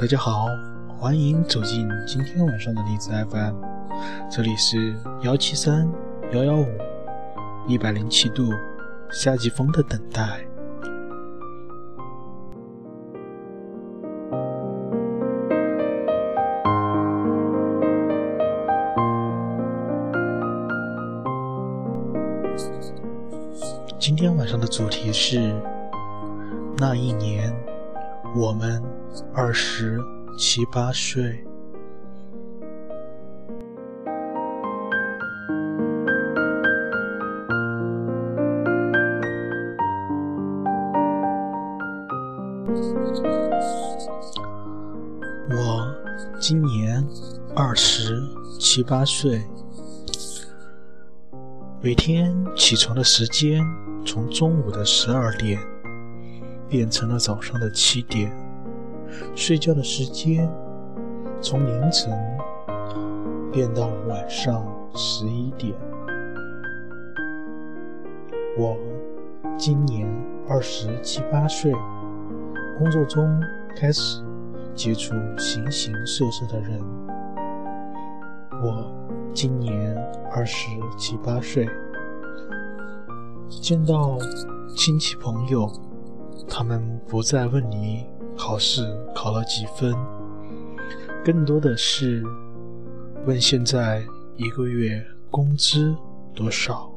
[0.00, 0.46] 大家好，
[0.98, 3.54] 欢迎走进今天晚上的荔枝 FM，
[4.30, 5.86] 这里是幺七三
[6.32, 6.66] 幺幺五
[7.66, 8.50] 一百零七度
[9.10, 10.40] 夏季风的等待。
[23.98, 25.54] 今天晚上的主题是
[26.78, 27.54] 那一年，
[28.34, 28.82] 我们
[29.34, 29.98] 二十
[30.38, 31.44] 七八岁。
[45.50, 45.94] 我
[46.38, 47.06] 今年
[47.54, 48.22] 二十
[48.58, 49.40] 七八岁。
[51.82, 53.64] 每天起床的时间
[54.04, 55.58] 从中午的十二点
[56.68, 58.30] 变成了早上的七点，
[59.34, 60.50] 睡觉的时间
[61.40, 62.12] 从凌晨
[63.52, 65.74] 变到了晚上十一点。
[68.58, 68.76] 我
[69.56, 70.08] 今年
[70.48, 71.72] 二十七八岁，
[72.78, 73.40] 工作中
[73.76, 74.22] 开始
[74.74, 76.80] 接触形形色色的人。
[78.62, 78.92] 我。
[79.32, 79.96] 今年
[80.32, 80.66] 二十
[80.98, 81.64] 七八岁，
[83.48, 84.18] 见到
[84.76, 85.70] 亲戚朋友，
[86.48, 88.06] 他们不再问你
[88.42, 88.82] 考试
[89.14, 89.94] 考了几分，
[91.22, 92.24] 更多的是
[93.26, 94.02] 问现在
[94.36, 95.94] 一个月工资
[96.34, 96.90] 多少。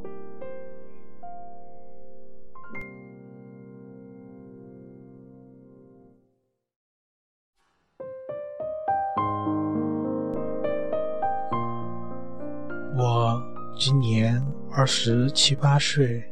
[12.98, 13.44] 我
[13.78, 14.42] 今年
[14.72, 16.24] 二十七八岁，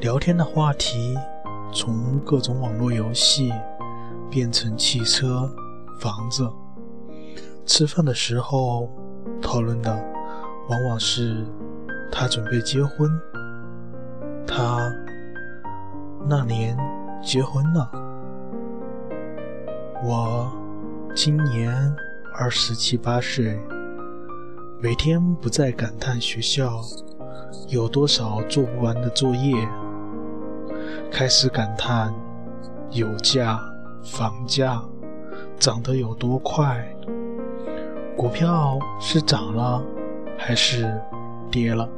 [0.00, 1.14] 聊天的话题
[1.72, 3.52] 从各种网络游戏
[4.30, 5.50] 变成汽车、
[6.00, 6.48] 房子。
[7.66, 8.90] 吃饭的时候
[9.42, 9.94] 讨论的
[10.68, 11.44] 往往是
[12.10, 13.10] 他准备结婚，
[14.46, 14.92] 他
[16.28, 16.76] 那年
[17.22, 17.90] 结婚了。
[20.04, 20.50] 我
[21.14, 21.94] 今年
[22.34, 23.60] 二十七八岁。
[24.80, 26.80] 每天不再感叹学校
[27.66, 29.68] 有多少做不完的作业，
[31.10, 32.14] 开始感叹
[32.92, 33.60] 油价、
[34.10, 34.82] 房价
[35.58, 36.84] 涨得有多快，
[38.16, 39.82] 股票是涨了
[40.36, 41.00] 还是
[41.50, 41.88] 跌了？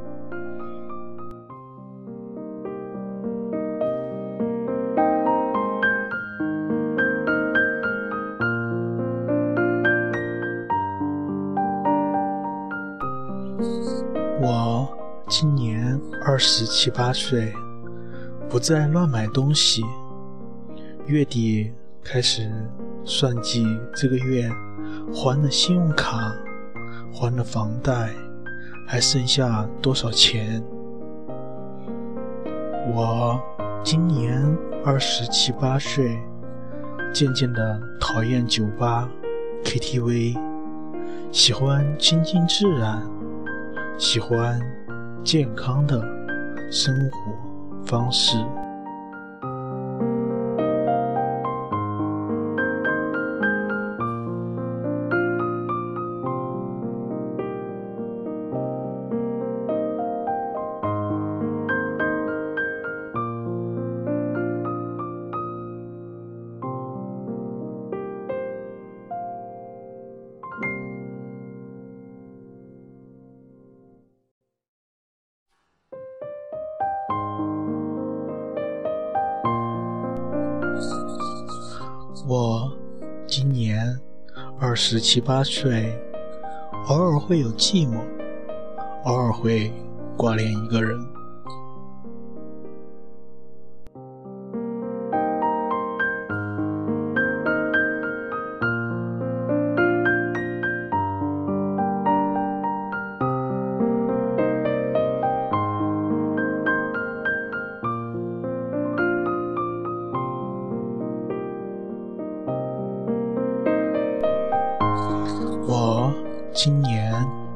[14.41, 14.87] 我
[15.27, 17.53] 今年二十七八岁，
[18.49, 19.81] 不再乱买东西。
[21.07, 21.73] 月底
[22.03, 22.49] 开始
[23.05, 24.49] 算计这个月
[25.13, 26.33] 还了信用卡、
[27.13, 28.09] 还了房贷，
[28.87, 30.61] 还剩下多少钱？
[32.93, 33.39] 我
[33.83, 34.43] 今年
[34.83, 36.19] 二十七八岁，
[37.13, 39.07] 渐渐的讨厌酒吧、
[39.63, 40.37] KTV，
[41.31, 43.01] 喜欢亲近自然。
[43.97, 44.59] 喜欢
[45.23, 46.01] 健康的
[46.71, 47.17] 生活
[47.85, 48.35] 方式。
[84.71, 85.93] 二十七八岁，
[86.87, 87.99] 偶尔会有寂寞，
[89.03, 89.69] 偶尔会
[90.15, 90.97] 挂念一个人。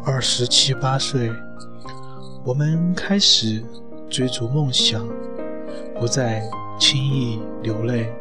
[0.07, 1.33] 二十七八岁，
[2.43, 3.63] 我们开始
[4.07, 5.03] 追逐梦想，
[5.99, 6.43] 不再
[6.77, 8.13] 轻易流泪，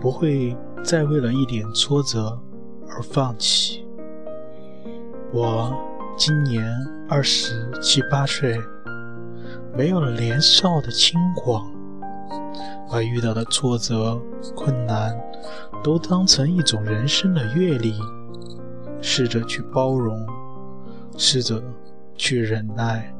[0.00, 2.36] 不会再为了一点挫折
[2.90, 3.86] 而放弃。
[5.32, 5.72] 我
[6.18, 6.68] 今年
[7.08, 8.60] 二十七八岁，
[9.76, 11.64] 没有了年少的轻狂，
[12.90, 14.20] 把遇到的挫折、
[14.56, 15.16] 困难
[15.80, 17.94] 都当成一种人生的阅历，
[19.00, 20.26] 试着去包容，
[21.16, 21.62] 试着
[22.16, 23.12] 去忍耐。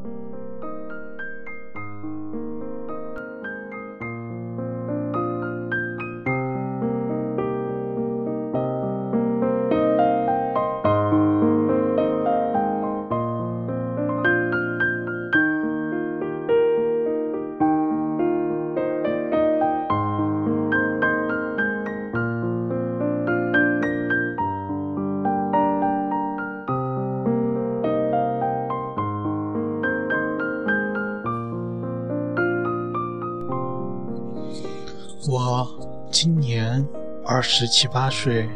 [35.28, 35.68] 我
[36.10, 36.84] 今年
[37.24, 38.50] 二十七八岁，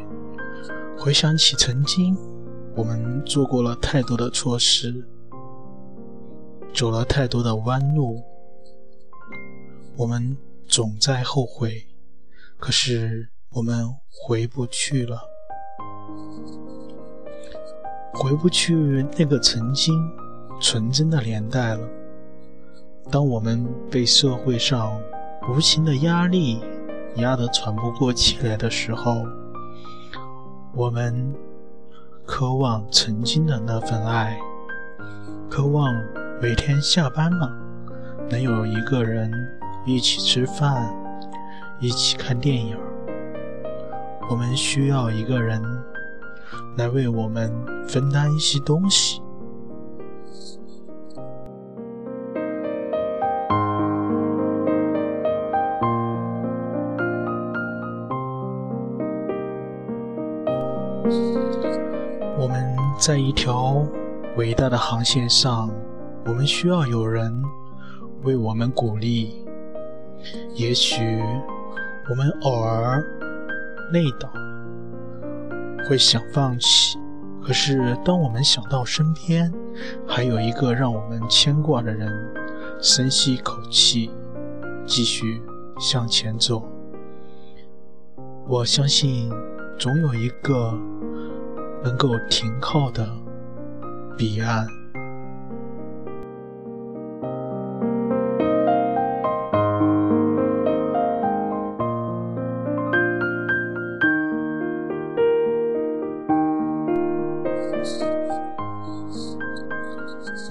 [0.98, 2.16] 回想起曾经，
[2.74, 5.06] 我们做过了太多的错事，
[6.74, 8.20] 走了太多的弯路，
[9.96, 10.36] 我们
[10.66, 11.86] 总在后悔，
[12.58, 15.20] 可是我们回不去了，
[18.12, 18.74] 回不去
[19.16, 19.94] 那个曾经
[20.60, 21.88] 纯真的年代了。
[23.08, 25.00] 当我们被社会上
[25.48, 26.60] 无形的压力
[27.16, 29.24] 压得喘不过气来的时候，
[30.74, 31.34] 我们
[32.24, 34.36] 渴望曾经的那份爱，
[35.48, 35.94] 渴望
[36.42, 37.48] 每天下班了
[38.28, 39.30] 能有一个人
[39.86, 40.92] 一起吃饭，
[41.80, 42.76] 一起看电影。
[44.28, 45.62] 我们需要一个人
[46.76, 47.52] 来为我们
[47.86, 49.22] 分担一些东西。
[63.06, 63.86] 在一条
[64.36, 65.70] 伟大的航线上，
[66.24, 67.40] 我们需要有人
[68.24, 69.46] 为我们鼓励。
[70.56, 71.22] 也许
[72.10, 73.00] 我们偶尔
[73.92, 74.28] 累倒，
[75.88, 76.98] 会想放弃，
[77.40, 79.54] 可是当我们想到身边
[80.04, 82.12] 还有一个让我们牵挂的人，
[82.80, 84.10] 深吸一口气，
[84.84, 85.40] 继续
[85.78, 86.68] 向前走。
[88.48, 89.30] 我相信，
[89.78, 90.76] 总有一个。
[91.82, 93.08] 能够停靠的
[94.16, 94.66] 彼岸。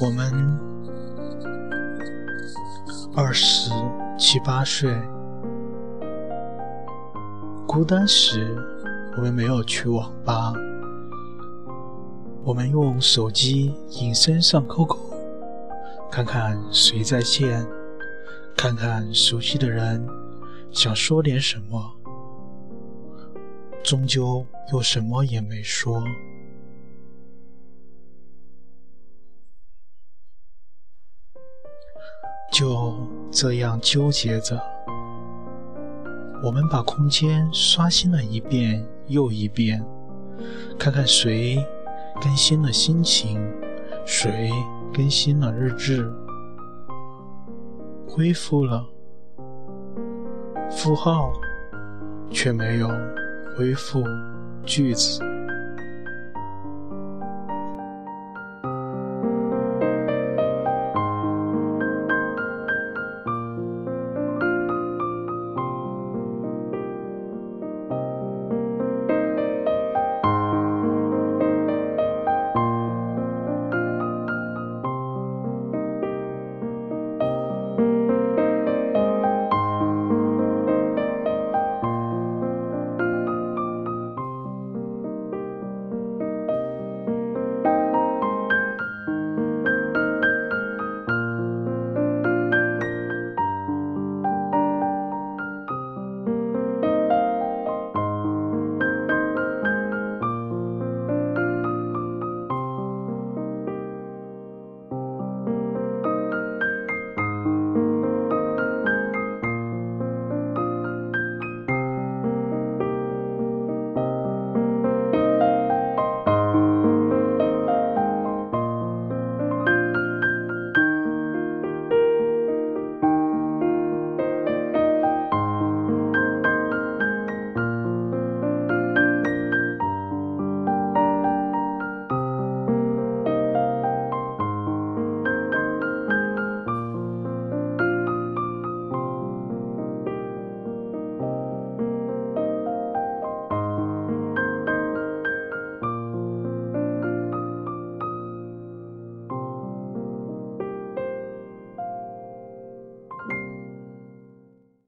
[0.01, 0.59] 我们
[3.15, 3.71] 二十
[4.17, 4.93] 七八岁，
[7.65, 8.55] 孤单时，
[9.17, 10.53] 我们没有去网吧。
[12.45, 14.95] 我们用手机隐身上 QQ，
[16.11, 17.65] 看看谁在线，
[18.55, 20.07] 看看熟悉的人，
[20.71, 21.91] 想说点什么，
[23.83, 26.03] 终究又什么也没说。
[32.53, 32.95] 就
[33.31, 34.61] 这样纠结着，
[36.43, 39.83] 我们把空间刷新了一遍又一遍，
[40.77, 41.65] 看看谁。
[42.21, 43.39] 更新了心情，
[44.05, 44.49] 谁
[44.93, 46.11] 更新了日志？
[48.07, 48.85] 恢复了
[50.71, 51.31] 符号，
[52.31, 52.89] 却没有
[53.57, 54.03] 恢复
[54.65, 55.19] 句子。